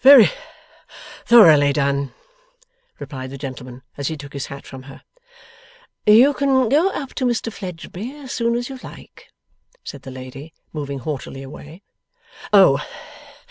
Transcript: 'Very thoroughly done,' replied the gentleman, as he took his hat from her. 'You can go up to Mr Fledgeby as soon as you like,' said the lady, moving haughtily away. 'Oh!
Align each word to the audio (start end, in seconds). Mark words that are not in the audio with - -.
'Very 0.00 0.30
thoroughly 1.26 1.70
done,' 1.70 2.14
replied 2.98 3.28
the 3.28 3.36
gentleman, 3.36 3.82
as 3.98 4.08
he 4.08 4.16
took 4.16 4.32
his 4.32 4.46
hat 4.46 4.64
from 4.66 4.84
her. 4.84 5.02
'You 6.06 6.32
can 6.32 6.70
go 6.70 6.88
up 6.92 7.12
to 7.16 7.26
Mr 7.26 7.52
Fledgeby 7.52 8.12
as 8.16 8.32
soon 8.32 8.56
as 8.56 8.70
you 8.70 8.78
like,' 8.82 9.28
said 9.84 10.00
the 10.00 10.10
lady, 10.10 10.54
moving 10.72 11.00
haughtily 11.00 11.42
away. 11.42 11.82
'Oh! 12.54 12.82